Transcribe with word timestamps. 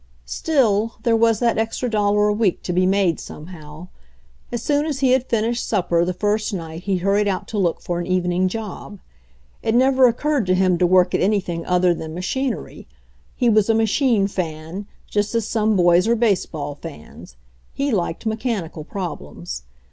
Still, 0.25 0.95
there 1.03 1.15
was 1.15 1.37
that 1.37 1.59
extra 1.59 1.87
dollar 1.87 2.27
a 2.27 2.33
week 2.33 2.63
to 2.63 2.73
be 2.73 2.87
made 2.87 3.19
somehow. 3.19 3.89
As 4.51 4.63
soon 4.63 4.87
as 4.87 5.01
he 5.01 5.11
had 5.11 5.29
finished 5.29 5.63
sup 5.63 5.89
per 5.89 6.03
the 6.03 6.11
first 6.11 6.55
night 6.55 6.85
he 6.85 6.97
hurried 6.97 7.27
out 7.27 7.47
to 7.49 7.59
look 7.59 7.81
for 7.83 7.99
an 7.99 8.07
evening 8.07 8.47
job. 8.47 8.97
It 9.61 9.75
never 9.75 10.07
occurred 10.07 10.47
to 10.47 10.55
him 10.55 10.79
to 10.79 10.87
work 10.87 11.13
at 11.13 11.21
anything 11.21 11.63
other 11.67 11.93
thanr 11.93 12.11
machinery. 12.11 12.87
He 13.35 13.47
was 13.47 13.69
a 13.69 13.75
machine 13.75 14.25
"fan," 14.27 14.87
just 15.05 15.35
as 15.35 15.45
some 15.47 15.75
boys 15.75 16.07
are 16.07 16.15
baseball 16.15 16.73
fans; 16.73 17.35
he 17.71 17.91
liked 17.91 18.25
mechanical 18.25 18.83
problems. 18.83 19.61